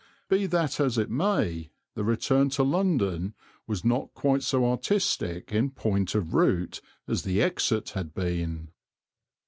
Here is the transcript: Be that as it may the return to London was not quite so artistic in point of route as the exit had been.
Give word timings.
Be 0.29 0.47
that 0.47 0.79
as 0.79 0.97
it 0.97 1.11
may 1.11 1.69
the 1.93 2.03
return 2.03 2.49
to 2.57 2.63
London 2.63 3.35
was 3.67 3.85
not 3.85 4.15
quite 4.15 4.41
so 4.41 4.65
artistic 4.67 5.51
in 5.51 5.69
point 5.69 6.15
of 6.15 6.33
route 6.33 6.81
as 7.07 7.21
the 7.21 7.39
exit 7.39 7.91
had 7.91 8.11
been. 8.11 8.69